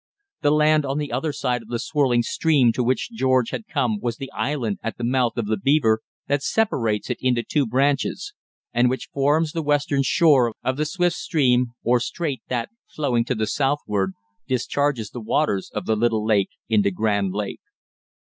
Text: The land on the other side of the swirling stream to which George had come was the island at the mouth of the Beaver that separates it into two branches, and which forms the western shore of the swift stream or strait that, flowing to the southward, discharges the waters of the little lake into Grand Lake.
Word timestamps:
The 0.41 0.49
land 0.49 0.83
on 0.83 0.97
the 0.97 1.11
other 1.11 1.31
side 1.31 1.61
of 1.61 1.67
the 1.67 1.77
swirling 1.77 2.23
stream 2.23 2.71
to 2.73 2.83
which 2.83 3.11
George 3.11 3.51
had 3.51 3.67
come 3.67 3.99
was 3.99 4.17
the 4.17 4.31
island 4.31 4.79
at 4.81 4.97
the 4.97 5.03
mouth 5.03 5.37
of 5.37 5.45
the 5.45 5.57
Beaver 5.57 5.99
that 6.25 6.41
separates 6.41 7.11
it 7.11 7.19
into 7.21 7.43
two 7.43 7.67
branches, 7.67 8.33
and 8.73 8.89
which 8.89 9.09
forms 9.13 9.51
the 9.51 9.61
western 9.61 10.01
shore 10.01 10.55
of 10.63 10.77
the 10.77 10.85
swift 10.87 11.17
stream 11.17 11.67
or 11.83 11.99
strait 11.99 12.41
that, 12.49 12.69
flowing 12.87 13.23
to 13.25 13.35
the 13.35 13.45
southward, 13.45 14.13
discharges 14.47 15.11
the 15.11 15.21
waters 15.21 15.69
of 15.71 15.85
the 15.85 15.95
little 15.95 16.25
lake 16.25 16.49
into 16.67 16.89
Grand 16.89 17.31
Lake. 17.33 17.61